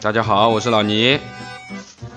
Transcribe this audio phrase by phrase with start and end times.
[0.00, 1.18] 大家好，我是老倪。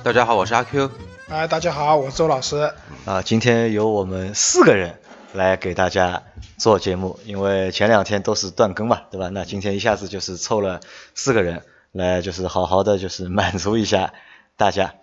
[0.03, 0.91] 大家好，我是阿 Q。
[1.29, 2.71] 哎，大家好，我是周老师。
[3.05, 4.99] 啊，今天由我们四个人
[5.33, 6.21] 来给大家
[6.57, 9.29] 做节目，因为前两天都是断更嘛，对吧？
[9.29, 10.79] 那今天一下子就是凑了
[11.15, 14.13] 四个人来，就是好好的就是满足一下
[14.57, 14.93] 大家。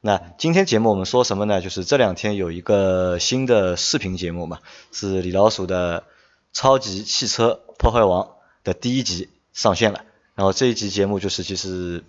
[0.00, 1.60] 那今天节目我们说什么呢？
[1.60, 4.58] 就是这两天有一个新的视频节目嘛，
[4.92, 6.00] 是李老鼠的
[6.52, 8.22] 《超级汽车破坏王》
[8.62, 10.02] 的第一集上线了。
[10.36, 12.04] 然后这一集节目就是其实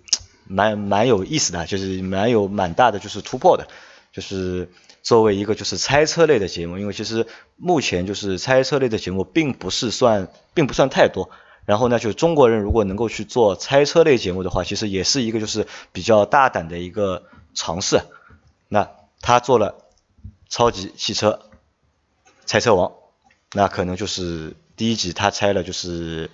[0.50, 3.68] 蛮蛮有意思的，就是蛮有蛮大的就是突破的，
[4.12, 4.68] 就是
[5.00, 11.30] 作为一个就是猜车类的节目，因为其实目前就是猜车类的节目并不是算并不算太多。
[11.66, 17.22] 然后呢，就中国人如果能够去做猜车类节目的话，其实也是一个就是比较大胆的一个
[17.54, 18.00] 尝试。
[18.66, 18.90] 那
[19.20, 19.76] 他做了
[20.48, 21.42] 超级汽车
[22.44, 22.92] 猜车王，
[23.52, 26.28] 那可能就是第一集他猜了就是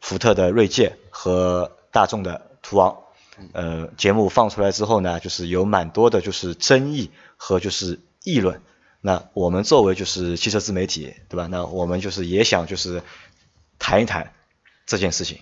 [0.00, 2.96] 福特的锐界和大众的途昂。
[3.52, 8.62] 呃，节目放出来之后呢，就是有蛮多的就是争议和就是议论。
[9.00, 11.46] 那我们作为就是汽车自媒体，对吧？
[11.46, 13.02] 那我们就是也想就是
[13.78, 14.32] 谈一谈
[14.86, 15.38] 这件事情。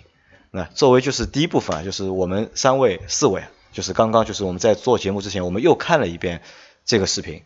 [0.50, 6.40] 那作为就是第一部分啊，就是我们三位四位，就是刚刚就是我们在做节目之前，我们又看了一遍
[6.84, 7.42] 这个视频。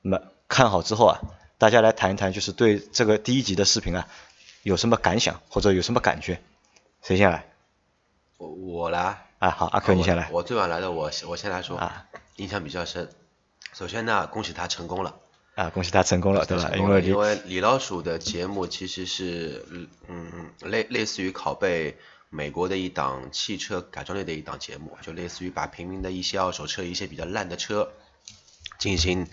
[0.00, 1.20] 那么看好之后啊，
[1.58, 4.08] 大家来谈一谈，就是对这个第一集的视频啊
[4.62, 6.40] 有什么感想或者有什么感觉？
[7.02, 7.46] 谁先来？
[8.38, 9.25] 我我来。
[9.38, 10.28] 啊，好，阿 Q 你先来。
[10.32, 11.76] 我最晚来的，我我先来说。
[11.78, 12.06] 啊。
[12.36, 13.10] 印象比较深。
[13.72, 15.16] 首先呢，恭喜他成功了。
[15.54, 16.70] 啊，恭喜他成功了，对吧？
[16.76, 19.64] 因为因为李老鼠的节目其实是
[20.06, 21.96] 嗯类类似于拷贝
[22.28, 27.90] 美国的一档汽车改装类的一档节目，就类似于把平民的一些二手车、一些比较烂的车
[28.78, 29.26] 进行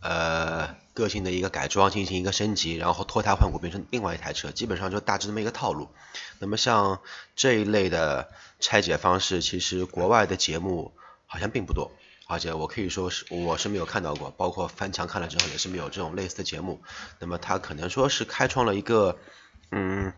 [0.00, 5.90] 呃个性的一个改装，进行一个升级，然后脱胎换骨变成另外一台车，基本上就大致这么一个套路。
[6.38, 7.00] 那么像
[7.36, 8.30] 这一类的
[8.60, 10.94] 拆解方式，其实国外的节目
[11.26, 11.92] 好像并不多。
[12.28, 16.82] 而且我可以说是我是没有看到过，包括翻墙看了之后也是没有这种类似的节目。
[17.20, 19.18] 那么它可能说是开创了一个
[19.70, 20.12] 嗯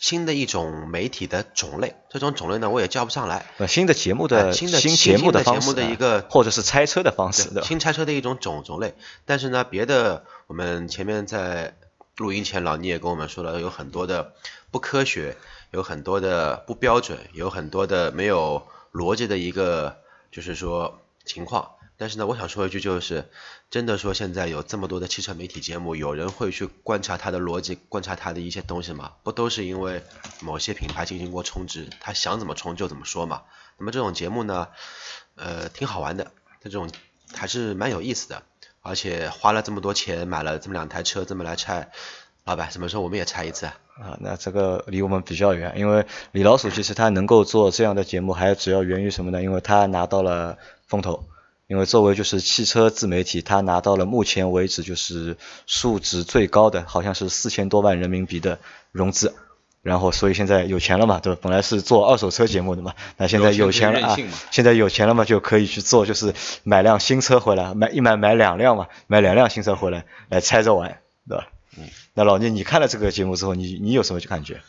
[0.00, 3.46] 新的一种媒体的种类，这种种类呢我也叫不上来。
[3.68, 8.94] 新的节目的新的新节目的方式的一个，或者是拆车的方式，新拆车的一种种种类。
[9.24, 11.76] 但是呢，别的我们前面在
[12.16, 14.32] 录音前老倪也跟我们说了，有很多的
[14.72, 15.36] 不科学，
[15.70, 20.00] 有很多的不标准，有很多的没有逻辑的一个。
[20.32, 23.28] 就是说情况，但是呢，我想说一句，就是
[23.68, 29.12] 真的说现在有这么多的汽车媒体节目，有人会去观察它的逻辑，观察它的一些东西吗？
[29.22, 30.02] 不都是因为
[30.40, 33.42] 某些品牌进行过充值，他想怎么充就怎么说嘛？
[33.76, 34.68] 那么这种节目呢，
[35.34, 36.30] 呃，挺好玩的，
[36.62, 36.88] 这种
[37.34, 38.44] 还是蛮有意思的，
[38.80, 41.90] 而且花了这么多钱买了这么两台车，这么来拆。
[42.44, 43.76] 老板，什么时候我们也拆一次啊？
[44.00, 49.42] 啊，那这个离我们比较远，因为李老鼠其实他能够做这样的节目，还主要源于什么呢？
[49.42, 50.56] 因为他拿到了
[50.86, 51.28] 风投，
[51.70, 55.36] 因为作为就是汽车自媒体，他拿到了目前为止就是
[55.68, 58.58] 数值最高的，好像是四千多万人民币的
[58.90, 59.32] 融资，
[59.80, 61.38] 然后所以现在有钱了嘛，对吧？
[61.40, 64.16] 本来是做二手车节目的嘛，那现在有钱了啊，
[64.50, 70.98] 现在有钱了嘛，就可以去做就是买辆新车回来，买一买买两辆嘛，买两辆新车回来来拆着玩，
[71.28, 71.46] 对吧？
[71.78, 74.60] 嗯，那老聂，你看了这个节目之后，你你有什么感觉？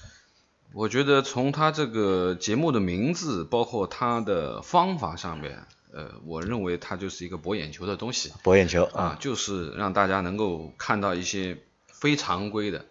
[0.75, 5.63] 我觉得从他这个节目的名字，包括他的方法上面，
[5.93, 8.31] 呃，我认为它就是一个博眼球的东西。
[8.43, 11.57] 博眼球啊，就是让大家能够看到一些
[11.87, 12.85] 非常规的，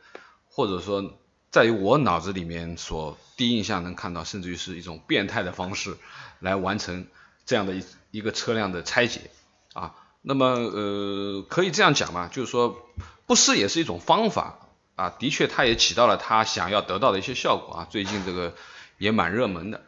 [0.49, 1.19] 或者说
[1.50, 5.97] 在于我脑子里面所第一印象能看到，甚至于是一种变态的方式
[6.39, 7.07] 来完成
[7.47, 9.30] 这样的一一个车辆的拆解
[9.72, 9.95] 啊。
[10.22, 12.86] 那么呃，可以这样讲嘛，就是说。
[13.27, 14.59] 不失也是一种方法
[14.97, 17.86] 啊，的确，它也起到了它想要得到的一些效果啊。
[17.89, 18.57] 最近这个
[18.98, 19.84] 也蛮热门的，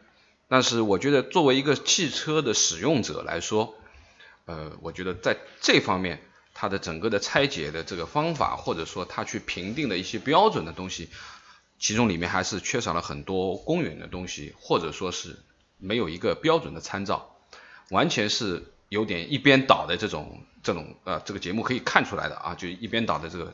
[0.47, 3.75] 但是我觉得作为一个汽车的使用者来说，
[4.45, 6.21] 呃，我觉得在这方面，
[6.53, 11.09] 它的整个的拆解的这个方法，或者说它去评定的一些标准的东西，
[11.79, 15.39] 其中里面还是缺少了很多公允的东西，或者说是
[15.77, 17.35] 没有一个标准的参照，
[17.89, 18.69] 完全是。
[18.89, 23.51] 有点一边倒的这种这种呃这个节目可以看出来的啊，就一边倒的这个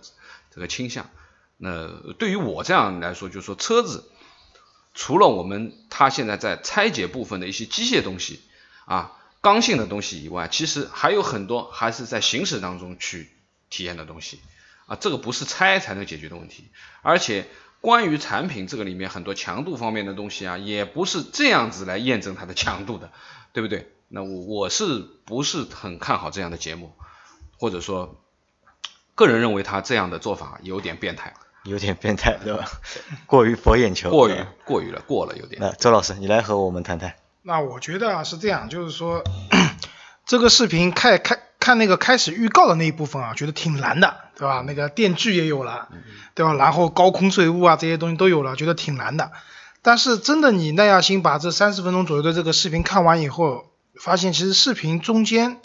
[0.53, 1.09] 这个倾向。
[1.55, 1.87] 那
[2.17, 4.11] 对于我这样来说，就是说车子
[4.93, 8.41] 除了我们它现在在拆解部分的一些机械东西
[8.85, 13.29] 啊、刚性的东西以外，其实还有很多还是在行驶当中去
[13.69, 14.39] 体验的东西
[14.87, 16.65] 啊，这个不是拆才能解决的问题，
[17.01, 17.47] 而且。
[17.81, 23.09] 关于产品这个里面很多强度方面的东西啊，也不是这样子来验证它的强度的，
[23.53, 23.89] 对不对？
[24.09, 26.93] 那我我是不是很看好这样的节目，
[27.57, 28.21] 或者说，
[29.15, 32.65] 个人认为他这样的做法有点变态，有点变态，对吧？
[33.27, 34.35] 过于博眼球，过于
[34.65, 35.61] 过于了，过了有点。
[35.61, 37.15] 那周老师，你来和我们谈谈。
[37.41, 39.23] 那我觉得啊是这样，就是说
[40.25, 44.63] 这个视频开开看那个开始预告的那一部分啊，觉得挺难的，对吧？
[44.65, 45.89] 那个电锯也有了，
[46.35, 46.53] 对吧？
[46.53, 49.31] 然后高空坠物啊这些东西都有了，觉得挺难的。
[49.81, 53.65] 但是真的你耐下心把这三十分钟左右的这个视频看完以后，
[53.99, 55.61] 发现其实视频中间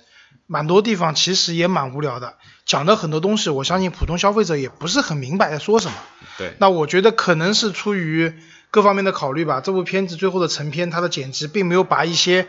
[0.46, 2.36] 蛮多地方其实也蛮无聊的，
[2.66, 5.94] 讲的很多东西，我相信普通消费者也不是很明白在说什么。
[6.38, 8.34] 对，那我觉得可能是出于
[8.70, 12.48] 各方面的考虑吧，这部片子最后的成片，它的剪辑并没有把一些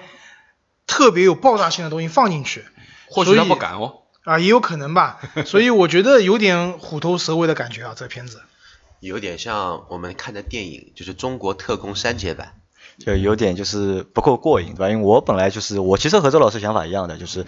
[0.88, 2.66] 特别有爆炸性的东西放进去。
[3.08, 4.02] 或许他不敢哦。
[4.24, 8.42] 啊，也有可能吧， 所以我觉得有点虎头蛇尾的感觉啊，这片子。
[9.00, 12.54] 有点像我们看的电影，就是中国特工删节版，
[13.00, 14.90] 就有点就是不够过瘾，对吧？
[14.90, 17.46] 因为我本来就是我其实和周老师想法一样的，就是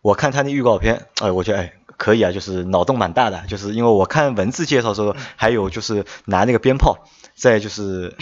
[0.00, 6.98] 我看他那预告片，哎，我觉得哎可以啊，就是脑洞蛮大的，就是因为我看文字介绍时候，还有就是拿那个鞭炮
[7.34, 8.16] 在就是。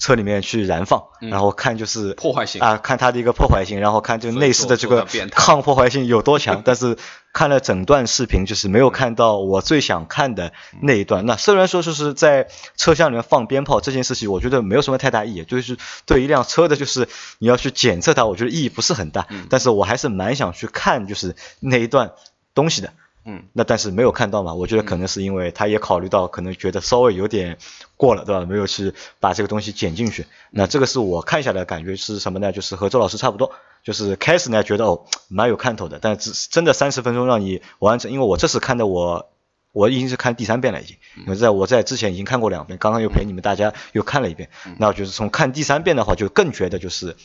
[0.00, 6.62] 车里面去燃放，然后看就是破坏性啊，看它的一个破坏性，然后看这个内饰的这个抗破坏性有多强。
[6.66, 6.96] 但是
[7.32, 11.26] 看了整段视频，就是没有看到我最想看的那一段。
[11.26, 15.76] 那虽然说就是在车厢里面放鞭炮这件事情，我觉得没有什么太大意义，就是
[16.06, 17.06] 对一辆车的，就是
[17.38, 19.28] 你要去检测它，我觉得意义不是很大。
[19.50, 22.12] 但是我还是蛮想去看就是那一段
[22.54, 22.92] 东西的。
[23.26, 27.58] 嗯，那但是没有看到嘛，我觉得可能是因为他也考虑到，可能觉得稍微有点
[28.00, 28.46] 过了，对吧？
[28.46, 30.24] 没有去把这个东西剪进去。
[30.50, 32.50] 那这个是我看下来感觉是什么呢？
[32.50, 33.52] 就是和周老师差不多，
[33.84, 39.30] 就是开始呢觉得哦蛮有看头的，但是真的三十分钟让你完成，因为我这次看的我
[39.72, 44.48] 我已经是看第三遍了已经，因为在我在之前已经看过两遍，刚刚又陪你们大家又看了一遍，
[44.78, 47.16] 那我就是从看第三遍的话就更觉得就是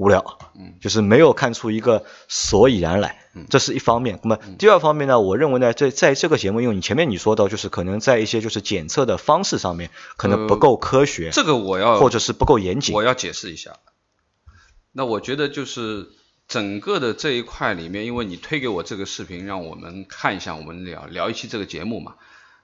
[0.00, 3.18] 无聊，嗯，就是没有看出一个所以然来。
[3.48, 5.20] 这是一方面，那么第二方面呢？
[5.20, 13.76] 我认为呢，在在这个节目，因为你前面你说到，就是可能在一些就是检测的方式上面，可能不够科学，这个我要或者是不够严谨，我要解释一下。
[14.90, 16.08] 那我觉得就是
[16.48, 22.14] 整个的这一块里面，因为你推给我这个视频，让我们看一下，我们聊聊一期这个节目嘛。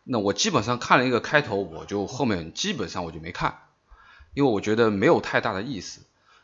[0.03, 3.59] 那我基本上看了一个开头，我就后面基本上我就没看，
[4.35, 6.01] 因为我觉得没有太大的意思。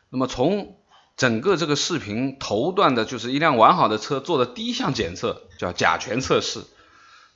[0.09, 0.77] 那么从
[1.15, 6.63] 整个这个视频头段的就是一辆完好的车做的第一项检测，叫甲醛测试。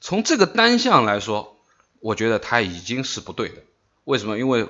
[0.02, 1.58] 从这个单项来说，
[2.00, 3.64] 我觉得它已经是不对的。
[4.04, 4.38] 为什么？
[4.38, 4.68] 因为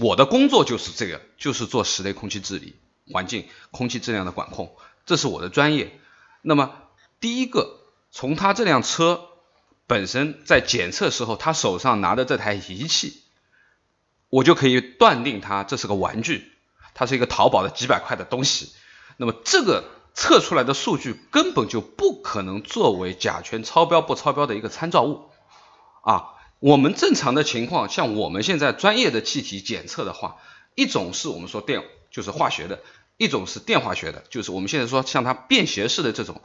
[0.00, 2.76] 我的工作就是这个，就是做室内空气治理、
[3.12, 4.74] 环境空气质量的管控，
[5.06, 5.98] 这是我的专业。
[6.42, 6.74] 那么
[7.20, 7.78] 第一个，
[8.10, 9.20] 从他这辆车
[9.86, 13.22] 本身在检测时候，他手上拿的这台仪器，
[14.28, 16.52] 我就可以断定他这是个玩具。
[16.98, 18.72] 它是一个淘宝的几百块的东西，
[19.18, 19.84] 那么这个
[20.14, 25.30] 测出来的数据根本就不可能作为甲醛超标不超标的一个参照物
[26.02, 26.34] 啊。
[26.58, 30.38] 我们正常的情况，像我们现在专业的气体检测的话，
[30.74, 32.82] 一种是我们说电就是化学的，
[33.16, 36.42] 一种是电化学的，就是我们现在说像它便携式的这种，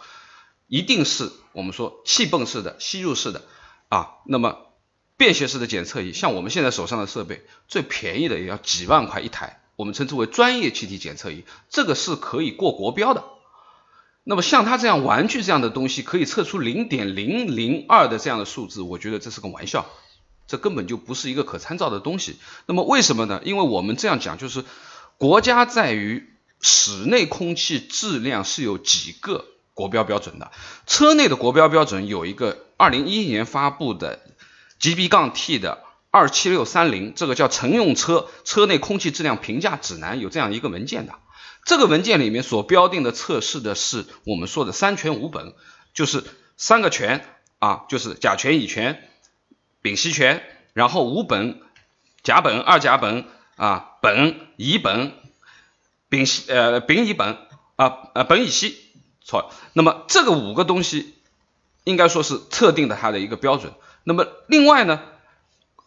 [0.67, 3.41] 一定是我们说气泵式的吸入式的
[3.89, 4.17] 啊。
[4.27, 4.67] 那么
[5.17, 9.62] 便携式的检测仪，像我们现在手上的设备，最便宜的也要几万块一台。
[9.75, 13.23] 我们称之为专业气体检测仪，这个是可以过国标的。
[14.23, 19.85] 那么像它这样玩具这样的东西，可以测出零点零零二的这样的数字，我觉得这是个玩笑，
[20.47, 22.37] 这根本就不是一个可参照的东西。
[22.65, 23.41] 那么为什么呢？
[23.43, 24.63] 因为我们这样讲，就是
[25.17, 26.29] 国家在于
[26.61, 30.51] 室内空气质量是有几个国标标准的，
[30.87, 34.21] 车内的国标标准有一个二零一一年发布的
[34.79, 35.82] GB 杠 T 的。
[36.13, 41.15] 二七六三零，这个叫乘用车车内空气质量评价指南，有这样一个文件的。
[41.65, 45.55] 这个文件里面所标定的测试的是我们说的三全五本，
[45.95, 46.23] 就是
[46.55, 47.25] 三个全
[47.57, 49.01] 啊，就是甲醛、乙醛、
[49.81, 50.43] 丙烯醛，
[50.73, 51.55] 然后五苯、
[52.21, 55.13] 甲苯、二甲苯啊，苯、乙苯、
[56.09, 57.37] 丙烯呃丙乙苯
[57.75, 58.77] 啊呃苯乙烯，
[59.23, 59.51] 错。
[59.73, 61.15] 那么这个五个东西
[61.85, 63.73] 应该说是测定的它的一个标准。
[64.03, 65.01] 那么另外呢？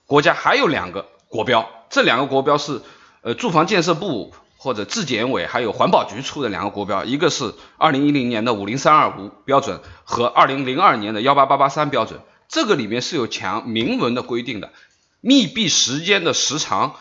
[0.07, 2.81] 国家还有两个国标，这两个国标是
[3.23, 14.73] 呃住房建设部或者质检委还有环保局出的两个国标，一个是二零一零年的五零三二五标准和二零零二年的幺八八八三标准，这个里面是有强明文的规定的，
[15.21, 16.95] 密闭时间的时长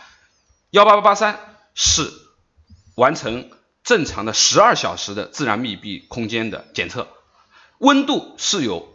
[0.72, 1.40] 幺八八八三
[1.74, 2.12] 是
[2.96, 3.50] 完成
[3.84, 7.08] 正常的十二小时的自然密闭空间的检测，
[7.78, 8.95] 温度是有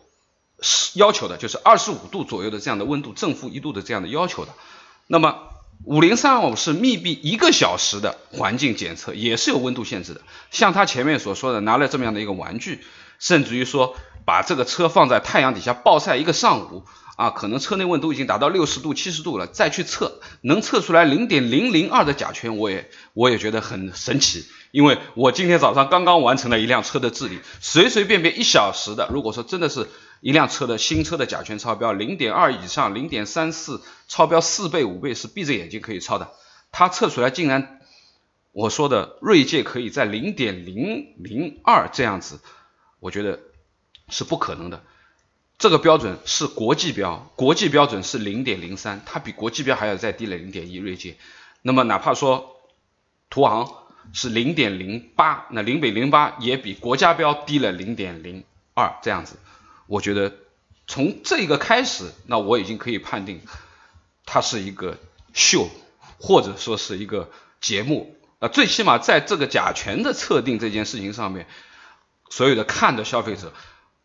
[0.94, 4.52] 要求的，就是二十五度左右的这样的温度，正负一度的这样的要求的。
[5.06, 5.38] 那么
[5.84, 10.20] 五零三二五是密闭一个小时的环境检测，也是有温度限制的。
[10.50, 12.84] 像他前面所说的，拿了这么样的一个玩具，
[13.18, 16.84] 甚至于说把这个车放在太阳底下暴晒一个上午。
[17.16, 24.46] 啊，可能车内温度已经达到六十度、七十度了，再去测，能测出来零点零零二的甲醛，我也我也觉得很神奇。
[24.70, 29.86] 因为我今天早上刚刚完成了一辆车的治理，随随便便一小时的，如果说真的是
[30.20, 36.30] 一辆车的新车的甲醛超标零点二以上，零点三四超标四倍五倍是闭着眼睛可以超的，
[36.72, 37.80] 它测出来竟然
[38.52, 42.40] 我说的锐界可以在零点零零二这样子，
[42.98, 43.40] 我觉得
[44.08, 44.82] 是不可能的。
[45.58, 51.16] 这个标准是国际标，国际标准是零点零三，它比国际标还要再低了零点一锐界。
[51.62, 52.56] 那么哪怕说
[53.28, 53.70] 途昂
[54.12, 58.42] 是零点零八，那零比零八也比国家标低了零点零
[58.74, 59.36] 二，这样子，
[59.90, 60.32] 我觉得
[60.86, 63.40] 从这个开始，那我已经可以判定
[64.24, 64.96] 它是一个
[65.34, 65.68] 秀，
[66.20, 67.28] 或者说是一个
[67.60, 68.16] 节目。
[68.38, 71.48] 啊，最起码在这个甲醛的测定这件事情上面，
[72.30, 73.52] 所有的看的消费者。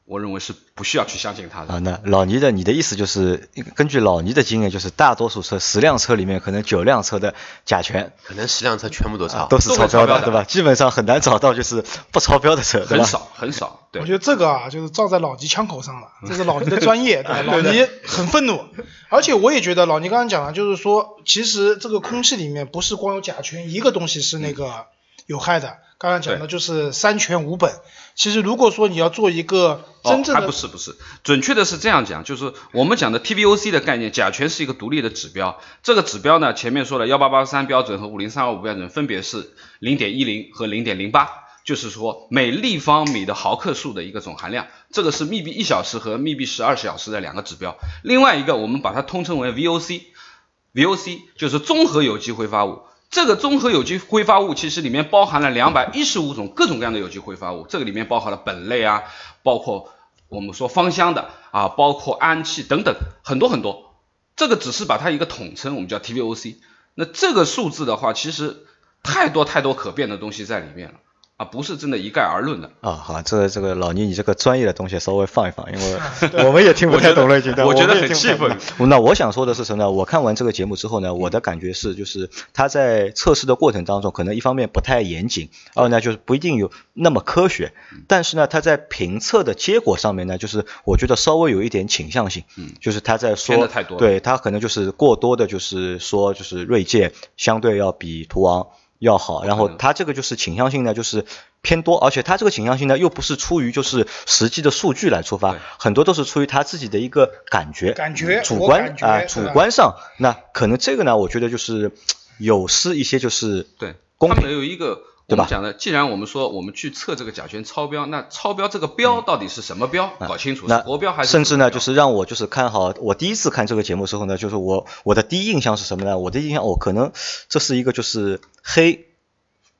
[0.06, 1.80] 我认为是不需要去相信他的啊。
[1.80, 7.34] 那老倪的，你的意思就是，根据老倪的经验，就是大多数车十辆车里面，可能九辆车的
[7.66, 10.44] 甲醛，可能十辆车全部都超，都是超标的，对吧？
[10.44, 13.88] 基本上很难找到就是不超标的车，很少很少。
[13.92, 17.42] 对，我觉得这个啊，就是照在老倪枪口上了， 这是老倪的专业，对吧？
[17.42, 18.64] 老倪很愤怒，
[19.10, 24.86] 而且我也觉得老倪刚刚讲了，就是说，其实这个空气里面不是光有甲醛一个东西是那个
[25.26, 25.78] 有害的。
[25.98, 27.72] 刚刚讲的就是三全五本。
[28.16, 35.60] 其实如果说你要做一个真正的，还不是不是，准确的是这样讲，就是我们讲的 TVOC 的概念，甲醛是一个独立的指标。
[35.84, 41.30] 这个指标呢，前面说了幺八八三标准和五零三二五标准分别是零点一零和零点零八，
[41.66, 44.68] 就是说每立方米的毫克数的一个总含量。
[44.92, 47.78] 这个是密闭一小时和密闭十二小时的两个指标。
[48.02, 52.84] 另外一个我们把它通称为 VOC，VOC 就是综合有机挥发物。
[53.16, 59.04] 这个综合有机挥发物其实里面包含了两百一十五种各种各样的有机挥发物，这个里面包含了苯类啊，
[59.42, 59.94] 包括
[60.28, 62.94] 我们说芳香的啊，包括氨气等等
[63.24, 63.96] 很多很多。
[64.36, 66.58] 这个只是把它一个统称，我们叫 TVOC。
[66.94, 68.66] 那这个数字的话，其实
[69.02, 70.96] 太多太多可变的东西在里面了。
[71.38, 72.94] 啊，不是真的一概而论的啊。
[72.94, 76.00] 好，这个这个老倪，你这个专业的东西稍微放一放，因为
[76.46, 77.54] 我们也听不太懂了，已经。
[77.66, 78.58] 我觉得很气愤。
[78.88, 79.92] 那我想说的是什么呢？
[79.92, 87.74] 我看完这个节目之后呢，我的感觉是，就是他在测试的过程当中，可能一方面不太严谨，二呢就是不一定有那么科学。
[88.08, 92.44] 但是呢，他在评测的结果上面呢，就是我觉得稍微有一点倾向性。
[92.56, 92.70] 嗯。
[92.80, 98.68] 就是他在说，对他可能就是过多的，就是说，就是锐界相对要比途昂。
[99.00, 101.26] 要好，然后它这个就是倾向性呢，就是
[101.62, 111.92] 偏多，而且它这个倾向性呢，又不是出于就是实际的数据来出发，很多都是出于他自己的一个感觉，感觉主观啊，主观上，那可能这个呢，我觉得就是
[112.38, 115.00] 有失一些就是对公平，有一个。
[115.28, 120.12] 我们讲的，既然我们说我们去测这个甲醛超标，那超标这个标到底是什么标？
[120.20, 121.32] 搞清楚是国标还是？
[121.32, 126.18] 甚至呢，就是让我就是看好，我第一次看这个节目时候呢，就是我我的第一印象是什么呢？
[126.20, 127.12] 我的印象，哦，可能
[127.50, 129.08] 这是一个就是黑。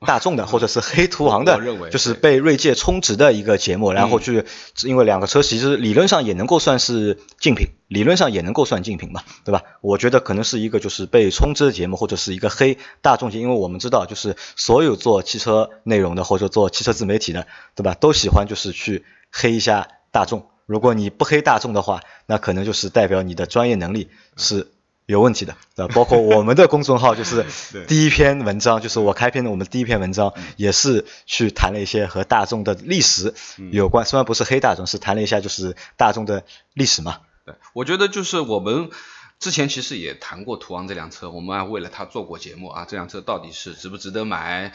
[0.06, 1.56] 大众的或者是黑途昂的，
[1.90, 4.44] 就是被锐界充值的一个节目，然后去，
[4.84, 9.62] 因为两个车其实理论上也能够算是竞品，理论上也能够算竞品嘛，对吧？
[9.80, 17.94] 我觉得可能是一个就是被充值的节目，或者是一个黑大众节，因为我们知道就是所有做汽车内容的或者做汽车自媒体的，对吧？
[17.94, 24.72] 都喜欢就是去黑一下大众，如果你不黑大众的话，那可能就是代表你的专业能力是。
[25.06, 25.92] 有问题的，对吧？
[25.96, 27.46] 包括我们的公众号，就是
[27.86, 33.34] 第一篇文章，就是我开篇的我们第一篇文章，也是去谈了一些和大众的历史
[33.70, 36.44] 有关，虽然不是黑大众，是谈了一下就是大众的
[36.74, 37.20] 历史嘛。
[37.44, 38.90] 对，我觉得就是我们
[39.38, 44.72] 之前其实也谈过途昂这辆车，我们还为了它做过节目啊，这辆车到底是值不值得买，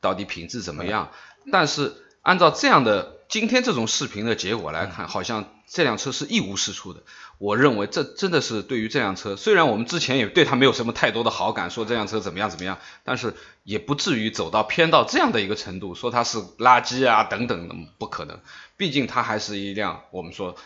[0.00, 1.10] 到底品质怎么样？
[1.52, 7.02] 但是按照这样的今天这种视频的结果来看，好像这辆车是一无是处的。
[7.38, 18.40] 我认为这真的是对于这辆车，虽然我们之前也对它没有什么太多的好感，说这辆车怎么样怎么样，但是也不至于走到偏到这样的一个程度，说它是垃圾啊等等的，不可能。
[18.76, 20.56] 毕竟它还是一辆我们说。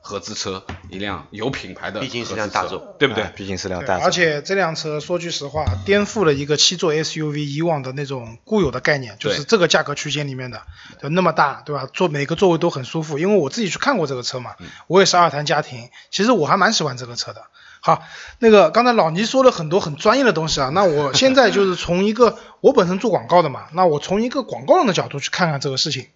[0.00, 3.30] 合资车，一辆有品牌的，毕竟是辆大众，对不对？
[3.36, 4.04] 毕竟是辆大众。
[4.04, 10.62] 而且这辆车说句实话，颠覆了一个七座 SUV 以往的那种固有的概念，就是这个价格区间里面的，
[11.02, 11.86] 就那么大，对吧？
[11.92, 13.18] 坐每个座位都很舒服。
[13.18, 14.54] 因为我自己去看过这个车嘛，
[14.86, 17.42] 我也是二谈家庭，其实我还蛮喜欢这个车的。
[17.80, 18.02] 好，
[18.38, 26.06] 那个刚才老倪说了很多很专业的东西啊，那我现在就是从一个 我本身做广告的嘛，那我从一个广告人的角度去看看这个事情。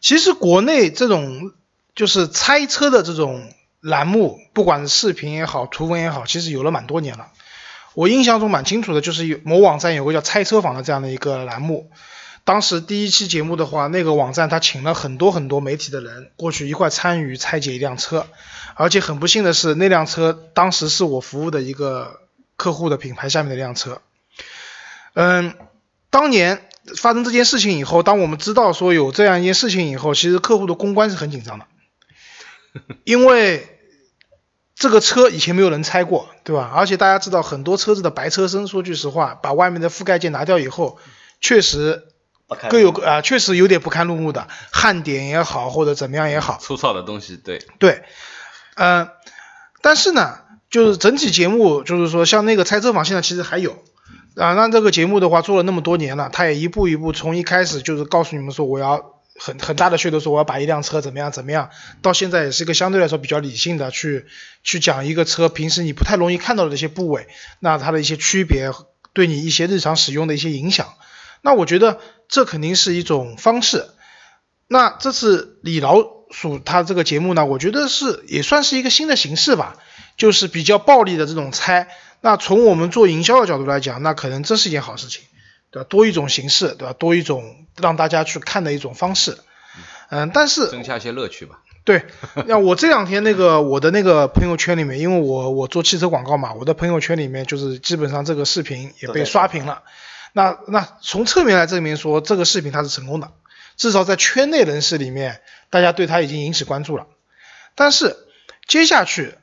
[0.00, 1.52] 其实国内这种
[1.94, 7.28] 就是猜车的这种栏目，不管是视频也好，图文也好，其实有了蛮多年了。
[7.94, 11.90] 我印象中蛮清楚的，就是有某网站有个叫猜车坊的这样的一个栏目。
[12.44, 18.26] 当时第一期节目的话，那个网站他请了很多很多媒体的人过去一块参与拆解一辆车，
[18.74, 22.20] 而且很不幸的是，那辆车当时是我服务的一个
[22.56, 24.00] 客户的品牌下面的一辆车。
[25.14, 25.54] 嗯，
[26.10, 31.66] 当年发生这件事情以后，当我们知道说有这样一件事情以后，其实客户的公关是很紧张的，
[33.04, 33.78] 因为
[34.74, 36.72] 这个车以前没有人拆过，对吧？
[36.74, 40.98] 而且大家知道很多车子的白车身，说句实话，把外面的覆盖件拿掉以后，
[41.40, 42.08] 确实。
[42.68, 48.02] 各有各啊，确实有点不堪入目的焊点也好，或者怎么样也好，粗糙的东西，对对，
[48.74, 49.08] 嗯，
[49.80, 50.36] 但是呢，
[50.68, 53.82] 就是整体节目，就是说像那个拆车坊，现在其实还有
[54.36, 54.52] 啊。
[54.52, 61.70] 那这个节目的话，做了那么多年了，他也一步一步从一开始就是告诉你们说，我要很很大的噱头，说我要把一辆车怎么样怎么样，
[62.00, 64.26] 到现在也是一个相对来说比较理性的去
[64.62, 67.26] 去讲一个车平时你不太容易看到的这些部位，
[67.58, 68.70] 那它的一些区别，
[69.12, 70.94] 对你一些日常使用的一些影响。
[71.40, 73.86] 那我觉得这肯定是一种方式。
[74.68, 75.96] 那这次李老
[76.30, 79.76] 鼠他这个节目呢，我觉得是也算是一个新的形式吧，
[80.16, 81.88] 就是比较暴力的这种猜。
[82.20, 85.24] 那从我们做营销的角度来讲，那可能这是一件好事情，
[85.72, 85.86] 对吧？
[85.88, 86.92] 多一种形式，对吧？
[86.92, 89.38] 多一种让大家去看的一种方式。
[90.10, 91.58] 嗯，但是增加一些乐趣吧。
[91.84, 92.04] 对，
[92.46, 99.82] 那我这两天那个我的那个朋友圈里面，因为我我做汽车广告嘛，我的朋友圈里面就是基本上这个视频也被刷屏了。
[100.32, 103.32] 那那从侧面来证明说这个视频它是成功的，
[103.76, 107.06] 至少在圈内人士里面，大家对它已经引起关注了。
[107.74, 108.16] 但是
[108.68, 109.34] 接下去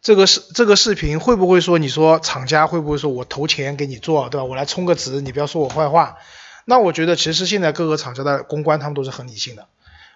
[0.00, 4.44] 这个视这个视频会不会说你说厂家会不会说我投钱给你做，对吧？
[4.44, 6.18] 我来充个值，你不要说我坏话。
[6.64, 9.66] 那我觉得其实现在各个厂家的公关他们都是很理性的。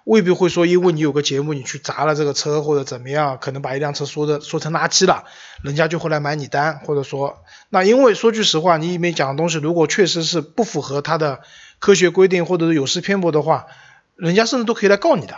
[0.05, 5.25] 未必会说，因为你有个节目，你去砸了这个车或者怎么样，可能把一辆车说的说成垃圾了，
[5.63, 11.43] 人家就会来买你单，或者说，那因为说句实话，你里面讲的东西如果确实是不符合他的
[11.79, 13.67] 科学规定，或者是有失偏颇的话，
[14.17, 15.37] 人家甚至都可以来告你的。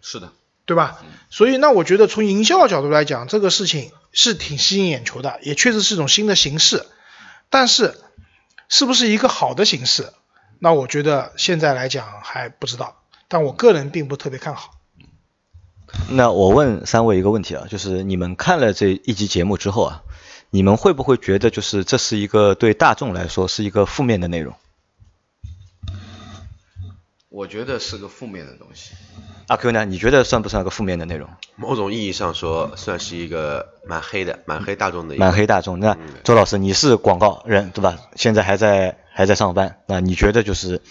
[0.00, 0.32] 是的，
[0.68, 0.98] 对吧？
[1.30, 6.84] 所以那我觉得从营销的角度来讲，这个事情是挺吸引眼球的，也确实是一种新的形式，
[7.48, 7.98] 但是
[8.68, 10.12] 是不是一个好的形式，
[10.58, 12.96] 那我觉得现在来讲还不知道。
[13.28, 14.72] 但我个人并不特别看好。
[16.10, 20.02] 那我问三位一个问题啊，就是你们看了这一集节目之后啊，
[20.50, 24.54] 你们会不会觉得就是这是一个对大众来说是一个负面的内容？
[27.38, 28.94] 我觉得是个负面的东西。
[29.46, 29.84] 阿 Q 呢？
[29.84, 31.30] 你觉得算不算个负面的内容？
[31.54, 35.14] 某种意义上说，算是一个蛮黑的、蛮黑大众的。
[35.14, 35.78] 蛮黑大众。
[35.78, 37.96] 那周老师，你是广告人对吧？
[38.16, 40.82] 现在还在还在上班，那你觉得就是？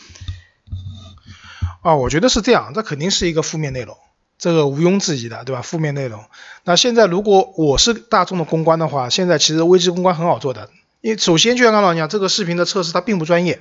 [1.81, 3.97] 啊，我觉得是这样，这肯定是一个负面内容，
[4.39, 5.61] 这个毋庸置疑的，对吧？
[5.61, 6.23] 负面内容。
[6.63, 10.69] 那现在如果我是大众的公关的话，现在其实危机公关很好做的，
[11.01, 13.59] 因为首先就像刚刚讲，这个视频的测试它并不专业，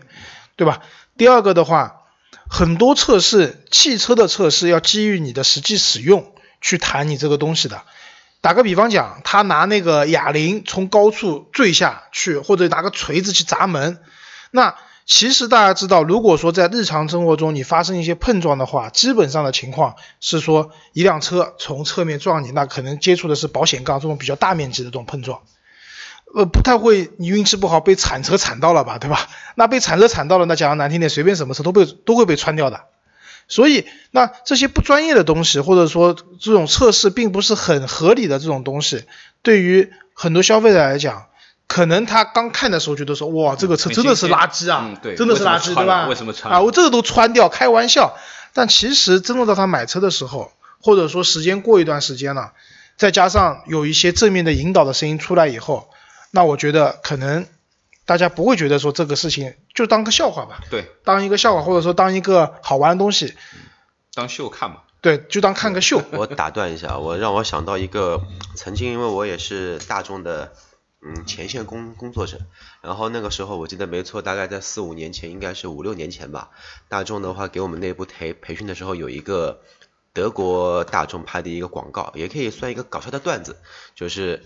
[0.55, 0.83] 对吧？
[1.19, 1.96] 第二个的话，
[2.49, 7.83] 很多测试汽车的测试要基于你的实际使用去谈你这个东西的。
[8.41, 13.99] 打个比方讲，他拿那个哑铃从高处坠下去，或者拿个锤子去砸门，
[14.51, 14.75] 那。
[15.09, 25.43] 其实大家知道，如果说在日常生活中你发生一些碰撞的话，基本上的情况是说一辆车从侧面撞你，那可能接触的是保险杠这种比较大面积的这种碰撞，
[26.35, 29.29] 呃，不太会你运气不好被铲车铲到了吧，对吧？
[29.55, 32.83] 那被铲车铲到了，那讲的难听点，随便什么车都被都会被穿掉的。
[33.49, 39.05] 所以那这些不专业的东西，或者说这种测试并不是很合理的这种东西，
[39.43, 41.27] 对于很多消费者来讲。
[41.69, 46.07] 可能他刚看的时候觉得说，哇，这个车真的是垃圾啊，真的是垃圾，对吧？
[46.07, 46.63] 为什么穿啊？
[46.63, 48.17] 我这个都穿掉，开玩笑。
[48.53, 52.53] 但其实真正到他买车的时候，或者说时间过一段时间了，
[52.97, 55.91] 再加上有一些正面的引导的声音出来以后，
[56.37, 57.47] 那我觉得可能
[58.05, 60.61] 大家不会觉得说这个事情就当个笑话吧？
[60.71, 63.35] 对，当一个笑话，或者说当一个好玩的东西，
[64.13, 64.83] 当秀看嘛。
[65.01, 66.03] 对，就当看个秀。
[66.13, 68.21] 我打断一下，我让我想到一个
[68.55, 70.53] 曾经，因为我也是大众的。
[71.03, 72.39] 嗯，前线工工作者，
[72.83, 76.51] 然后那个时候我记得没错，大概在四五年前，应该是五六年前吧。
[76.89, 79.61] 大众的话给我们内部培培训的时候，有一个
[80.13, 83.57] 德国大众拍的一个广告，也可以算一个搞笑的段子，
[83.95, 84.43] 就是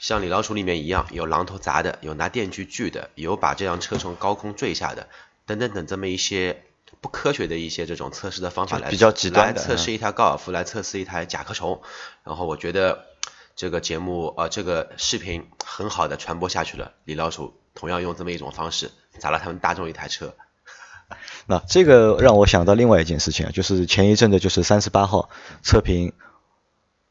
[0.00, 5.06] 像李老鼠里面一样，有榔头砸的，有拿电锯锯的，有把这辆车从高空坠下的，
[5.46, 6.64] 等等等这么一些
[7.00, 11.80] 不科学的一些这种测试的方法来比较极端的测试一台高尔夫，来测试一台甲壳虫。
[12.24, 13.06] 然后我觉得。
[13.56, 20.34] 这个节目呃这个视频很好的传播下去了，李老鼠同样用这么一种方式砸了他们大众一台车。
[21.46, 25.28] 那这个让我想到另外一件事情啊，就是前一阵的，就是三十八号
[25.62, 26.14] 测评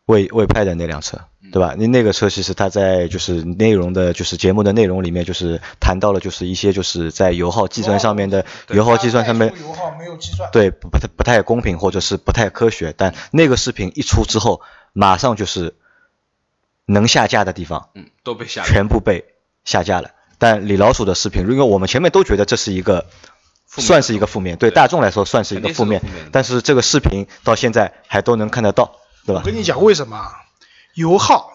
[0.09, 1.19] 魏魏派的那辆车，
[1.51, 1.75] 对吧？
[1.77, 12.91] 那那个车其实它在就是内容的，就是节目的内容里面，就是谈到了就是一些就是在油耗计算上面的油耗计算上面，油耗没有计算，对不不太不太公平或者是不太科学。
[12.97, 14.61] 但那个视频一出之后，
[14.93, 15.75] 马上就是
[16.87, 19.25] 能下架的地方嗯，都被下全部被
[19.63, 20.09] 下架了。
[20.39, 23.05] 但李老鼠的视频，如果我们前面都觉得这是一个。
[23.71, 29.41] 算是一个负面，对对大众来说算是一个负面但是这个视频到现在还都能看得到，我？
[29.41, 30.31] 跟你讲为什么？
[30.93, 31.51] 油耗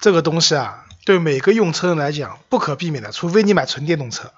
[0.00, 4.32] 这个东西啊，对每个用车人来讲不可避免的，除非你买纯电动车，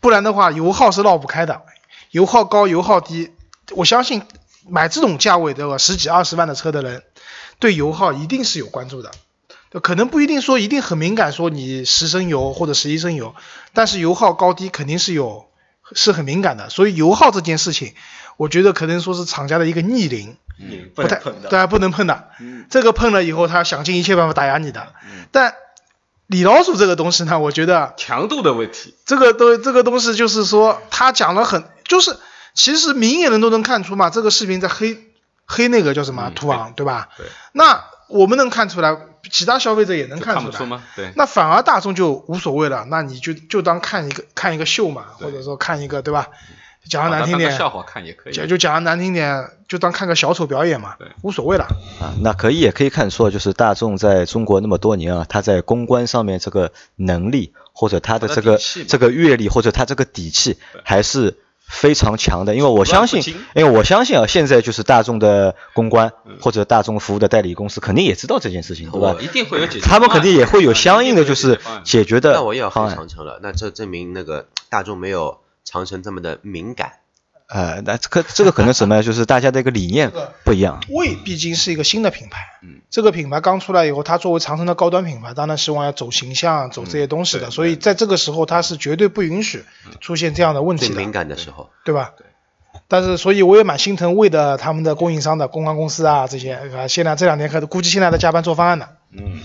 [0.00, 1.62] 不然的话油耗是绕不开的。
[2.10, 3.30] 油耗高，油耗低，
[3.72, 4.22] 我相信
[4.66, 7.02] 买这种价位的十几二十万的车的人，
[7.58, 9.10] 对油耗一定是有关注的。
[9.82, 13.34] 可能不一定说一定很敏感，说你十升油或者十一升油，
[13.74, 15.50] 但是油耗高低肯定是有
[15.92, 16.70] 是很敏感的。
[16.70, 17.92] 所以油耗这件事情，
[18.38, 20.38] 我觉得可能说是厂家的一个逆鳞，
[20.94, 22.28] 不太碰的，对不能碰的。
[22.70, 24.88] 这个碰了以后，他想尽一切办法打压你的。
[25.30, 25.54] 但
[26.26, 28.94] 李老鼠这个东西呢，我觉得强度的问题。
[29.06, 32.16] 这个东这个东西就是说，他讲了很，就是
[32.54, 34.98] 其实明眼人都能看出嘛，这个视频在黑
[35.46, 37.08] 黑那个叫什么嗯途昂，对吧？
[37.16, 38.96] 对，那我们能看出来，
[39.30, 40.58] 其他消费者也能看出来。
[40.58, 40.82] 看吗？
[40.96, 46.28] 对，那反而大众就无所谓了，那你就就当看一个看一个秀嘛，或者说看一个对吧？
[46.88, 48.32] 讲的难听点，笑话看也可以。
[48.32, 51.64] 讲就讲的难听点，就当看个小丑表演嘛对，无所谓了。
[52.00, 62.54] 啊，那可以也可以看出，就是大众在中国那么多年啊，他在公关上面这个能力，或者他的这个这个阅历，或者他这个底气，还是非常强的。
[62.54, 63.22] 因为我相信
[63.54, 69.16] 因为我相信啊，现在就是大众的公关嗯或者大众服务的代理公司，肯定也知道这件事情，对吧？
[69.20, 72.96] 一定会有解决他们肯定也会有相应的就是解决的那我也要黑方案。
[72.96, 75.38] 长城了，那这证明那个大众没有
[75.70, 76.92] 长城这么的敏感。
[77.48, 79.00] 呃，那这个这个可能什么呀？
[79.02, 80.12] 就是大家的一个理念
[80.44, 80.80] 不一样。
[80.90, 89.64] 魏毕竟是一个新的品牌，嗯，这个品牌刚出来以后，它作为长城的高端品牌，当然希望要走形象、走这些东西的，对所以在这个时候，它是绝对不允许
[90.00, 92.12] 出现这样的问题的，最敏感的时候，对吧？
[92.18, 92.26] 对
[92.86, 98.88] 但是，所以我也蛮心疼魏的他们的供应商的公关公司啊，这些啊，现在这两年可估计现在在加班做方案呢。
[99.10, 99.40] 嗯，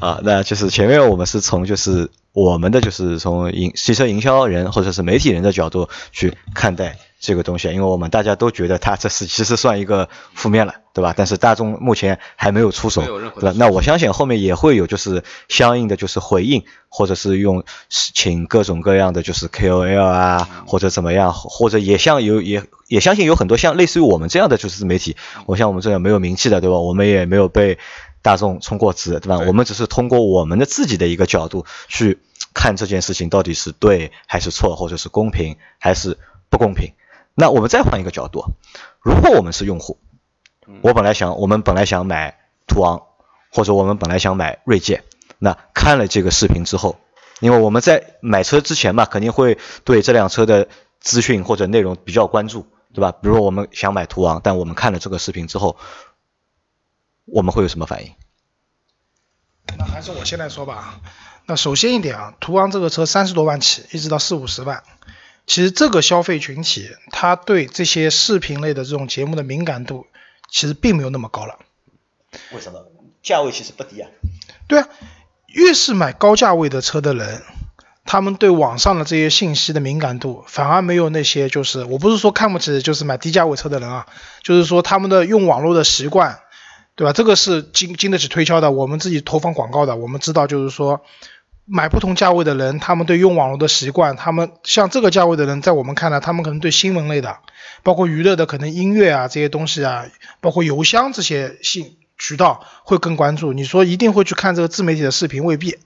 [0.00, 2.08] 啊，那就是前面我们是从就是
[2.38, 11.12] 我们的就是从营汽车营销人或者是媒体人的角度去看待这个东西，因为我们大家都觉得它这是其实算一个负面了，对吧？
[11.16, 13.52] 但是大众目前还没有出手，对吧？
[13.56, 26.78] 那我相信后面也会有就是相应的就是回应，或者是用请各种各样的就是 KOL 啊，或者怎么样，或者也像有也也相信有很多像类似于我们这样的就是自媒体，我像我们这样没有名气的，对吧？
[26.78, 27.78] 我们也没有被
[28.22, 29.38] 大众冲过值，对吧？
[29.38, 32.18] 对我们只是通过我们的自己的一个角度去
[32.58, 36.18] 看这件事情到底是对还是错，或者是公平还是
[36.50, 36.92] 不公平。
[37.36, 38.46] 那我们再换一个角度，
[39.00, 40.00] 如果我们是用户，
[40.82, 43.04] 我本来想，我们本来想买途昂，
[43.52, 45.04] 或者我们本来想买锐界，
[45.38, 46.98] 那看了这个视频之后，
[47.38, 50.66] 因为我们在买车之前嘛，肯定会对这辆车的
[50.98, 53.12] 资讯或者内容比较关注，对吧？
[53.12, 55.76] 比如说我们想买途昂，但我们看了这个视频之后，
[57.24, 58.12] 我们会有什么反应？
[59.76, 61.00] 那还是我先来说吧。
[61.46, 64.82] 那首先一点啊，途昂这个车三十多万起，一直到四五十万，
[65.46, 70.06] 其实这个消费群体，他对这些视频类的这种节目的敏感度，
[70.50, 71.58] 其实并没有那么高了。
[72.52, 72.84] 为什么？
[73.22, 74.08] 价位其实不低啊。
[74.66, 74.88] 对啊，
[75.46, 77.42] 越是买高价位的车的人，
[78.04, 84.06] 他们对网上的这些信息的敏感度，反而没有那些就是我不是说看不起就是买低价位车的人啊，
[84.42, 86.40] 就是说他们的用网络的习惯，
[86.98, 87.12] 对吧？
[87.12, 91.00] 这个是经经得起推敲的，我们自己投放广告的，我们知道就是说。
[91.70, 97.40] 买不同价位的人，他们对用网络的习惯，他们像这个价位的人，在我们看来，他们可能对新闻类的，
[97.82, 100.06] 包括娱乐的，可能音乐啊这些东西啊，
[100.40, 103.52] 包括邮箱这些信渠道会更关注。
[103.52, 105.76] 你说一定会去看这个自媒体的视频，未必，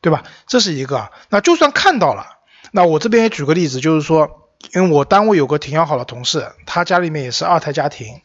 [0.00, 0.24] 对吧？
[0.48, 1.12] 这是一个。
[1.28, 2.26] 那就算看到了，
[2.72, 8.20] 那我这边也举个例子，就是说，因为我单位有个挺要好的同事，他家里面也是二胎家庭，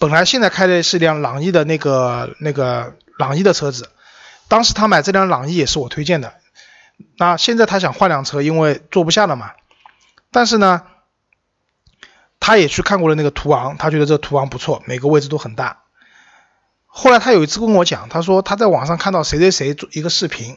[0.00, 3.90] 本来现在开的是一辆朗逸的那个那个朗逸的车子，
[4.48, 6.32] 当时他买这辆朗逸也是我推荐的。
[7.18, 9.52] 那现在他想换辆车，因为坐不下了嘛。
[10.32, 10.84] 但是呢，
[12.40, 15.82] 他也去看过了那个途昂，他觉得这个途昂不错，每个位置都很大。
[16.86, 20.56] 后来他有一次跟我讲，他说他在网上看到谁谁谁做一个视频，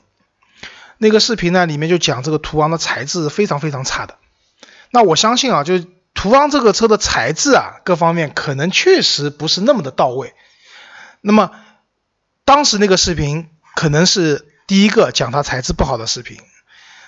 [0.97, 4.15] 那个视频呢里面就讲这个途昂的材质非常非常差的。
[4.89, 10.33] 那我相信啊，就途昂这个车的材质啊，各方面可能确实不是那么的到位。
[11.21, 11.51] 那么
[12.45, 16.37] 当时那个视频可能是第一个讲它材质不好的视频，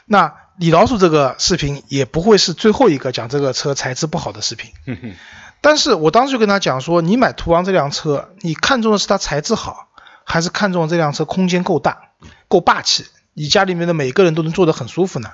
[0.05, 4.71] 那李老鼠这个视频也不会是最后一个讲这个车材质不好的视频。
[5.61, 9.87] 但是我当时就跟他讲说，你买途昂这辆车，你看中的是它材质好，
[10.23, 12.11] 还是看中这辆车空间够大、
[12.47, 15.31] 够霸气，你家里面的每个人都能坐得很舒服呢？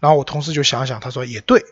[0.00, 1.64] 然后我同事就想想，他说也对，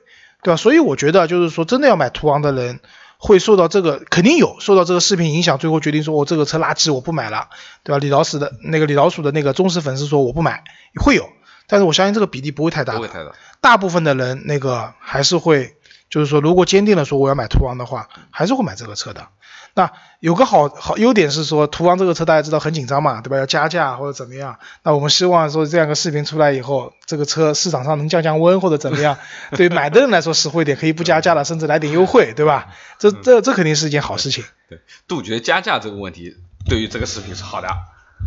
[0.47, 0.57] 对吧？
[0.57, 2.79] 所以我觉得就是说，真的要买途昂的人。
[3.19, 7.49] 会受到这个肯定有受到这个视频影响，最后决定说我这个车垃圾，我不买了，
[7.83, 7.99] 对吧？
[7.99, 10.65] 李老师的那个李老鼠的那个忠实粉丝说我不买，
[11.03, 11.27] 会有，
[11.67, 13.33] 但是我相信这个比例不会太大，不会太大。
[13.63, 15.77] 大部分的人那个还是会，
[16.11, 19.29] 就是说如果坚定了说我要买途昂的话，还是会买这个车的。
[19.77, 23.37] 那有个好好优点是说，途昂这个车大家知道很紧张嘛，对吧？
[23.37, 24.59] 要加价或者怎么样？
[24.83, 29.19] 那我们希望说这样个视频出来以后，这个车市场上能降降温或者怎么样？
[29.55, 32.69] 对买的人来说实惠点，可以不加价了，甚至来点优惠，对吧？
[32.99, 34.43] 这这这肯定是一件好事情。
[34.71, 36.35] 对，杜绝加价这个问题，
[36.71, 37.69] 对于这个视频是好的。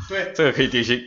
[0.08, 1.02] 对，这个可以定性。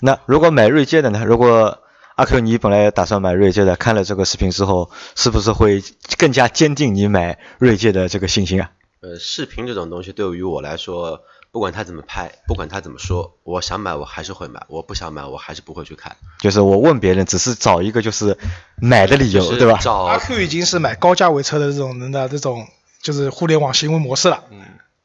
[0.00, 1.24] 那如果买锐界的呢？
[1.24, 1.78] 如果
[2.16, 5.82] 阿 Q 你本来打算买锐界的，看了这个视频之后，是不是会
[6.18, 8.70] 更加坚定你买锐界的这个信心啊？
[9.00, 16.16] 呃，视频这种东西对于我来说，不管他怎么拍，不管他怎么说，我想买我还是会买，我不想买我还是不会去看。
[16.40, 18.36] 就是我问别人，只是找一个就是
[18.76, 19.78] 买的理由，对吧？
[20.08, 22.66] 阿 Q 已经是买高价位车的这种人的这种
[23.02, 24.44] 就是互联网行为模式了。
[24.50, 24.64] 嗯，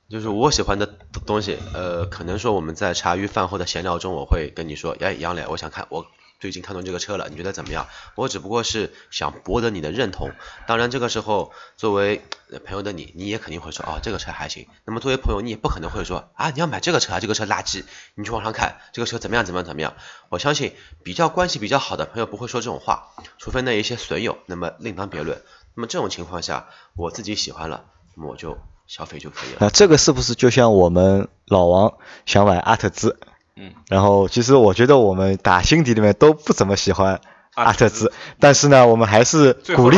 [0.09, 0.87] 就是我喜欢的
[1.25, 6.05] 东西，呃，可能说我们在茶余饭后的闲聊中，我会跟你说，哎，杨磊，我想看我。
[6.41, 7.87] 最近看中这个车了，你觉得怎么样？
[8.15, 10.31] 我只不过是想博得你的认同。
[10.65, 12.23] 当然，这个时候作为
[12.65, 14.67] 朋友的你，你也肯定会说，哦，这个车还行。
[14.83, 17.83] 那么作为朋友，你也不可能会说，啊，你要买这个车啊，这个车垃圾。
[18.15, 19.93] 你去网上看这个车怎么样，怎么样，怎么样？
[20.29, 20.73] 我相信
[21.03, 25.39] 比较关系比较好的朋友不会说这种话，除非那一些损友，那么另当别论。
[25.75, 29.57] 那么这种情况下，我自己喜欢了，那么我就消费就可以了。
[29.59, 33.19] 那这个是不是就像我们老王想买阿特兹？
[33.55, 37.19] 嗯，然后其实我觉得我们打心底里面都不怎么喜欢
[37.55, 39.97] 阿特兹，但是呢，我们还是鼓励，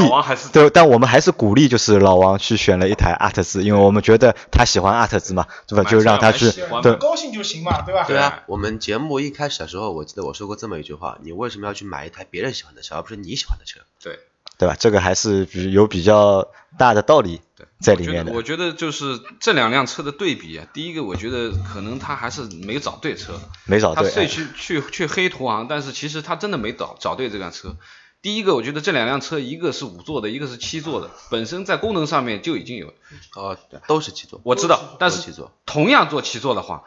[0.51, 5.89] 对，但我们还是鼓励，就是老王去选了一台阿特兹，因为我们觉得他喜欢阿特兹嘛，对吧？
[5.89, 6.49] 就让他去，
[6.81, 8.05] 对，高兴就行嘛，对吧？
[8.07, 13.81] 对啊，我们节目一开始的时候，我记得我说过这么一句话：你为什么要去买一台别人喜欢的车，而不是你喜欢的车？
[14.01, 14.19] 对。
[14.57, 14.75] 对吧？
[14.79, 17.41] 这个还是比有比较大的道理
[17.79, 18.31] 在里面的。
[18.33, 24.03] 我觉得就是这两辆车的对比啊，第一个我觉得可能他还是没找对车，没找对。
[24.03, 27.75] 他虽去去去黑途昂，但是其实他真的没找找对这辆车。
[28.21, 32.93] 第一个，我觉得这两辆车一个是五座的，一个是七座的，本身在功能上面就已经有。
[33.35, 34.39] 哦，都是七座。
[34.43, 35.19] 我知道，但是
[35.65, 36.83] 同样做七座的话。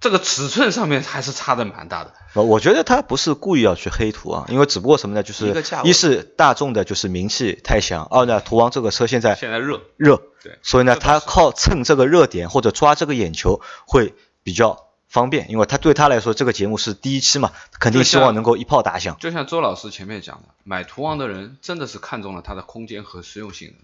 [0.00, 2.14] 这个尺寸上面还是差的蛮大的。
[2.34, 5.22] 呃，我觉得他不是故意要去黑途啊，因为只不过什么呢？
[5.22, 19.16] 就是一是大众的就是名气太响，二呢途昂这个车现在现在热热，对，所以呢他靠蹭这个热点或者抓这个眼球会比较方便，因为他对他来说这个节目是第一期嘛，肯定希望能够一炮打响。
[19.18, 23.78] 就像周老师前面讲的，买途昂的人真的是看中了它的空间和实用性能。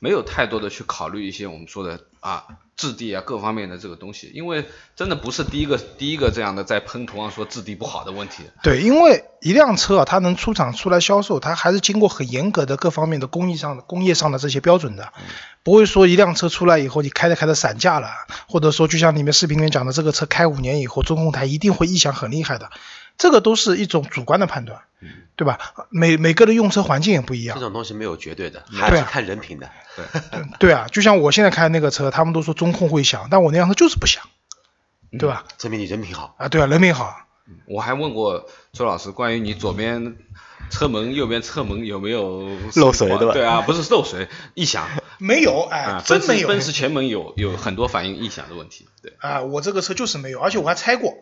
[0.00, 2.44] 没有太多的去考虑一些我们说的啊
[2.78, 4.64] 质地啊各方面的这个东西，因为
[4.96, 8.44] 真的不是第一个第一个这样的在喷途昂说质地不好的问题。
[8.62, 15.12] 对，因为一辆车啊，它能出厂出来销售，它还是经过很严格的各方面的工艺上的工业上的这些标准的，
[15.64, 18.08] 不会说一辆车出来以后你开着开着散架了，
[18.48, 22.70] 或者说就像你们视频里面讲的这个车开五年以后中控台一定会异响很厉害的。
[23.18, 24.80] 这个都是一种主观的判断，
[25.36, 25.58] 对吧？
[25.90, 27.56] 每每个的用车环境也不一样。
[27.58, 29.68] 这种东西没有绝对的，还是看人品的。
[29.96, 34.22] 对对啊，就像我现在开的那个车，他们都说中控会响，但我那辆车就是不响，
[35.18, 35.44] 对吧？
[35.58, 36.48] 证明你人品好啊！
[36.48, 37.26] 对啊，人品好。
[37.66, 40.16] 我还问过周老师，关于你左边
[40.70, 43.32] 车门、右边车门有没有漏水，对吧？
[43.32, 44.86] 对啊，不是漏水，异响。
[45.18, 46.46] 没有，哎，真没有。
[46.46, 48.86] 奔驰前门有有很多反映异响的问题。
[49.02, 51.14] 对啊，我这个车就是没有，而且我还拆过。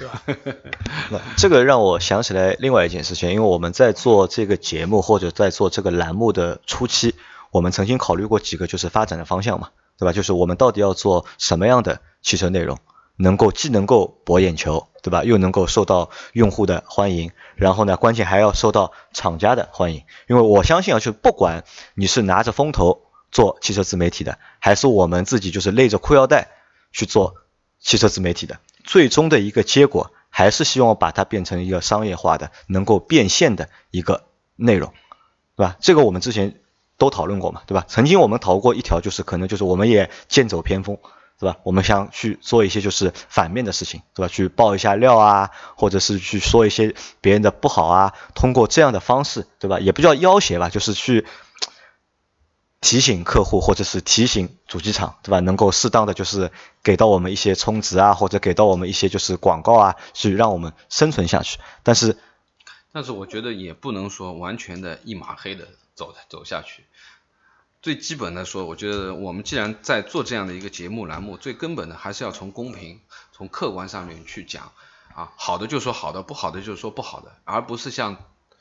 [0.00, 0.22] 对吧？
[1.12, 7.14] 那这个让我想起来另外一件事情，因为我们在做这个节目或者在做这个栏目的初期，
[7.50, 10.12] 我们曾经考虑过几个就是发展的方向嘛，对吧？
[10.12, 12.78] 就是我们到底要做什么样的汽车内容，
[13.16, 15.22] 能够既能够博眼球，对吧？
[15.24, 20.04] 又能够受到用户的欢迎，然后呢，关键还要受到厂家的欢迎。
[20.28, 26.48] 因为我相信啊，就不管你是拿着风投做汽车自媒体的，还是我们自己就是勒着裤腰带
[26.92, 27.34] 去做
[27.78, 28.58] 汽车自媒体的。
[28.90, 34.24] 最终的一个结果还是希望把它变成一个商业化的、能够变现的一个
[34.56, 34.92] 内容，
[35.54, 35.76] 对吧？
[35.78, 36.60] 这个我们之前
[36.98, 37.84] 都讨论过嘛，对吧？
[37.86, 40.98] 曾经我们讨过一条，就是可能就是我们也剑走偏锋，
[41.38, 41.58] 对吧？
[41.62, 44.28] 我们想去做一些就是反面的事情，对吧？
[44.28, 49.78] 去爆一下料啊，或者是去说一些别人的不好啊，通过这样的方式，对吧？
[49.78, 51.26] 也不叫要挟吧，就是去
[52.80, 55.40] 提醒客户或者是提醒主机厂，对吧？
[55.40, 56.50] 能够适当的就是
[56.82, 61.58] 给到我们一些充值啊，或者给到我们一些就是广告啊，去让我们生存下去。
[61.82, 62.16] 但是，
[62.92, 66.84] 但是我觉得也不能说完全的一马黑的走走下去。
[67.82, 73.00] 最基本的说，我觉得我们既然在做这样的一个节目栏目，最根本的还是要从公平、
[73.32, 74.72] 从客观上面去讲
[75.14, 78.16] 啊，好的就说好的，不好的就说不好的，而不是像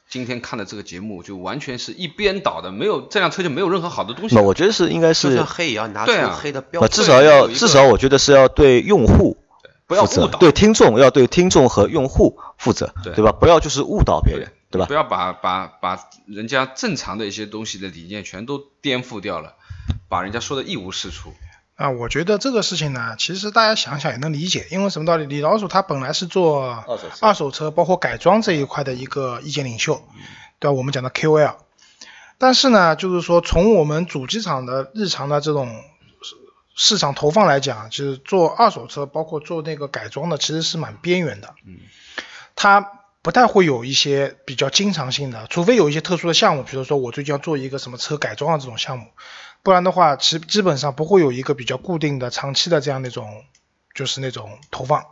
[0.09, 4.41] 今天看的这个节目就完全是一边倒的，没有这辆车就没有任何好的东西那。
[4.41, 6.89] 我觉得是应该就是算黑也要拿出对啊呃，黑的标准。
[6.89, 9.37] 至少要至少我觉得是要对用户
[9.85, 13.31] 不要误导，对听众要对听众和用户负责，对对吧？
[13.31, 14.93] 不要就是误导别人，对吧不？
[14.93, 19.53] 要把把把人家正常的一些东西的理念全都颠覆掉了，
[20.07, 21.33] 把人家说的一无是处。
[21.79, 25.25] 啊，我觉得这个事情呢，其实大家想想也能理解，因为什么道理？
[25.25, 30.03] 李老鼠他本来是做二手车二手车包括改装这一块的一个意见领袖，
[30.59, 30.73] 对吧？
[30.73, 31.55] 我们讲的 KOL，
[32.37, 35.69] 但是呢，就是说从我们主机厂的日常的这种
[36.21, 36.35] 市
[36.75, 41.55] 市场投放来讲，就是做二手车，包括做那个改装的，其实是蛮边缘的。
[41.65, 41.77] 嗯，
[42.57, 49.05] 它不太会有一些比较经常性的，除非有一些特殊的项目，比如说我最近要做一个什么车改装的这种项目，
[49.63, 53.43] 不然的话，其基本上不会有一个比较固定的、长期的这样那种，
[53.93, 55.05] 就是那种投放。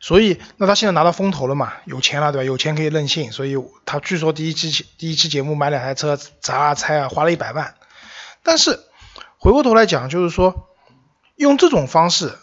[0.00, 2.44] 所以，那他现在拿到风投了嘛，有钱了，对吧？
[2.44, 7.74] 有钱可以任性，所以他据说第一期第一期节目买两台车砸啊拆啊，花了一百万。
[8.44, 8.78] 但是
[9.38, 10.68] 回过头来讲，就是说
[11.34, 12.38] 用这种方式，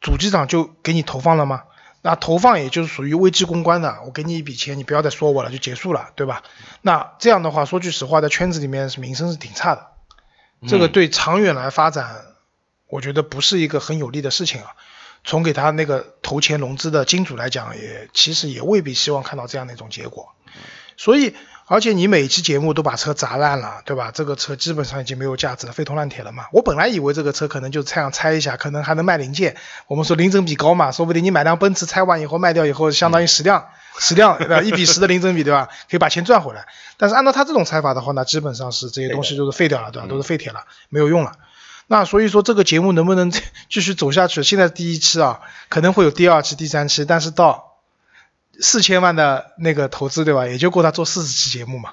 [0.00, 1.64] 主机厂就给你投放了吗？
[2.02, 6.42] 那投放也就是属于危机公关的，我给你一笔钱，你不要再说我了，就结束了，对吧？
[6.80, 9.86] 那这样的话，说句实话，在圈子里面是名声是挺差的，
[10.66, 12.16] 这个对长远来发展，
[12.88, 14.68] 我觉得不是一个很有利的事情啊。
[15.24, 20.34] 从给他那个投钱融资的金主来讲，也其实也未必希望看到这样的一种结果。
[20.96, 21.34] 所以，
[21.66, 24.10] 而且你每一期节目都把车砸烂了，对吧？
[24.12, 26.46] 这个车基本上已经没有价值了，废铜烂铁了嘛。
[26.52, 29.56] 我本来以为这个车可能就这样拆一下，可能还能卖零件。
[29.86, 34.62] 我们说零整比高嘛，说不定你买辆奔驰拆完以后卖掉以后，相当于十辆，十辆对吧？
[34.62, 35.68] 一比十的零整比对吧？
[35.90, 36.66] 可以把钱赚回来。
[36.96, 40.08] 但是按照他这种拆法的话，那基本上是这些东西就是废掉了，对吧？
[40.08, 41.32] 都是废铁了，没有用了。
[41.86, 43.30] 那所以说这个节目能不能
[43.68, 44.42] 继续走下去？
[44.42, 47.78] 现在第一期啊，可能会有第二期、第三期，但是到
[48.60, 50.46] 四千万的那个投资，对吧？
[50.46, 51.92] 也就够他做四十期节目嘛，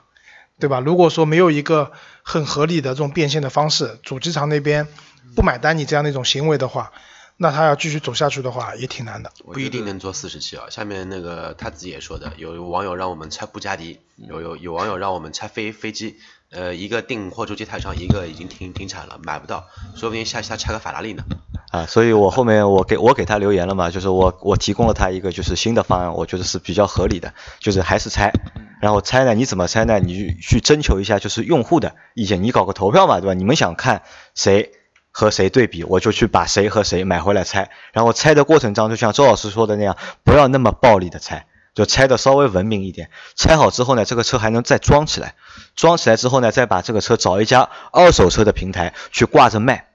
[0.59, 0.79] 对吧？
[0.79, 1.91] 如果说没有一个
[2.23, 4.87] 很合理的这种变现的方式，主机厂那边
[5.35, 6.91] 不买单你这样的一种行为的话，
[7.38, 9.32] 那他要继续走下去的话，也挺难的。
[9.52, 10.65] 不一定能做四十期啊。
[10.69, 16.15] 下面那个他自己也说的，有网友让我们拆布加迪，有有有网友让我们拆飞飞机，
[16.52, 19.65] 呃，一个订货出机台上，一个已经停停产了，买不到，
[19.98, 21.24] 说不定下期他拆个法拉利呢。
[21.71, 28.32] 啊，所以我后面我给我给他留言了嘛，就是我我提供了他一个就是新的方案，我觉得是比较合理的，就是还是拆，
[28.80, 30.00] 然后拆呢你怎么拆呢？
[30.00, 33.34] 你去征求一下就是用户的意见，你搞个投票嘛，对吧？
[33.34, 34.04] 你们想看
[34.36, 34.71] 谁
[35.17, 41.47] 和谁对比，我就去把谁和谁买回来拆，然后拆的过程当中就像周老师说的那样，不要那么暴力的拆。
[41.73, 45.36] 就拆的稍微文明一点，拆好之后呢，这个车还能再装起来，
[45.75, 49.88] 装起来之后呢，再把这个车找一家二手车的平台去挂着卖，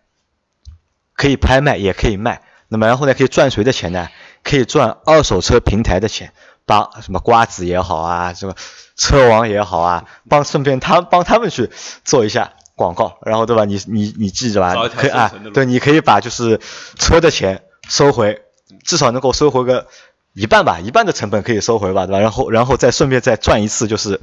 [1.15, 4.09] 可以拍卖也可以卖，那么然后呢，可以赚谁的钱呢？
[4.43, 6.33] 可以赚二手车平台的钱，
[6.67, 8.55] 帮什么瓜子也好啊，什么
[8.97, 11.71] 车王也好啊，帮顺便他帮他们去
[12.05, 13.67] 做一下广告，然后对吧？
[13.67, 16.59] 你你你记着吧可以啊对，你可以把就是
[16.99, 18.41] 车的钱收回，
[18.85, 19.87] 至少能够收回个
[20.33, 22.21] 一半吧，一半的成本可以收回吧，对吧？
[22.21, 24.19] 然后然后再顺便再赚一次就是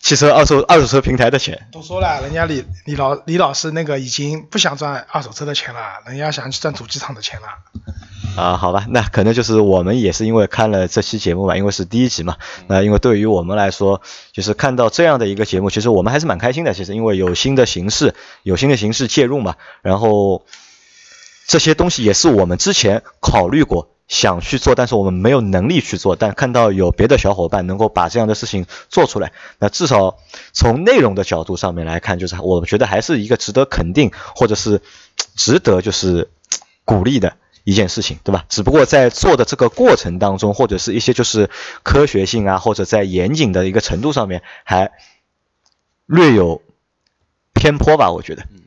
[0.00, 1.66] 汽车二手二手车平台的钱。
[1.72, 7.48] 都说了，人家李李老李老师那个已经不想赚二手车的钱了，人家想去赚主机厂的钱了。
[8.36, 16.74] 啊，好吧，那可能就是我们也是因为看了这期节目嘛，因为是第一集嘛，那因为对于我们来说，就是看到这样的一个节目，其实我们还是蛮开心的。
[16.74, 20.44] 其实因为有新的形式，有新的形式介入嘛，然后
[21.46, 30.16] 这些东西也是我们之前考虑过想去做，但是我们没有能力去做，但看到有别的小伙伴能够把这样的事情做出来，那至少
[30.52, 34.82] 从内容的角度上面来看，就是我觉得还是一个值得肯定或者是
[35.36, 36.30] 值得就是
[36.84, 37.36] 鼓励的。
[37.64, 38.44] 一件事情，对吧？
[38.48, 41.50] 只不过在做的这个过程当中，或者是一些就是
[41.82, 44.92] 科学性啊，或者在严谨的一个程度上面，还
[46.06, 46.62] 略有
[47.54, 48.42] 偏颇吧，我觉得。
[48.52, 48.60] 嗯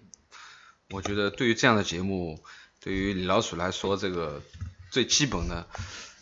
[0.90, 2.40] 我觉得对于这样的节目，
[2.82, 4.42] 对于李老鼠来说，这个
[4.90, 5.68] 最基本的，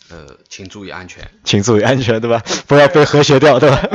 [0.10, 1.30] 呃，请注意安全。
[1.43, 2.43] 请注意安全，对吧？
[2.66, 3.88] 不要被和谐掉，对吧？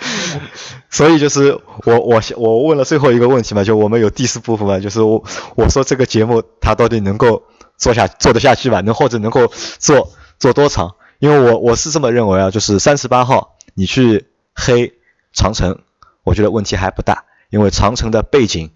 [0.88, 1.52] 所以就是
[1.84, 5.22] 我我我问了最后一个问题嘛，就我们有第四部分嘛，就是我
[5.54, 7.44] 我说这个节目它到底能够
[7.80, 8.80] 做下做得下去吧？
[8.82, 10.94] 能或者能够做做多长？
[11.18, 14.92] 因为我我是这么认为啊，就是三十八号你去黑
[15.32, 15.80] 长城，
[16.22, 18.70] 我觉得问题还不大，因为长城的背景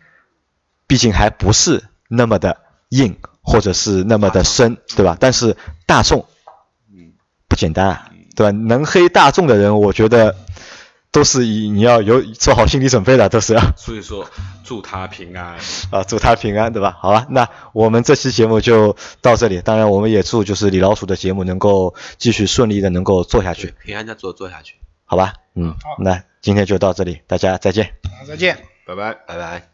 [0.87, 5.17] 毕竟还不是那么的硬，或者是那么的深，对吧？
[5.21, 6.27] 但是大众
[6.93, 7.13] 嗯，
[7.49, 8.51] 不简单啊，对吧？
[8.51, 10.35] 能黑大众的人，我觉得
[11.15, 14.29] 都是以你要有做好心理准备的，都是要所以说
[14.65, 15.57] 祝他平安。
[15.91, 16.99] 啊，祝他平安，对吧？
[17.01, 19.61] 好吧，那我们这期节目就到这里。
[19.63, 25.35] 当然，我们也祝就是李老鼠的节目能够继续顺利的能够做下去，平安的做做下去，好吧？
[25.55, 27.93] 嗯，那今天就到这里，大家再见。
[28.27, 28.59] 再见。
[28.85, 29.15] 拜拜。
[29.27, 29.74] 拜拜。